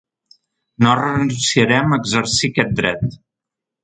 [0.85, 3.05] No renunciarem a exercir aquest dret.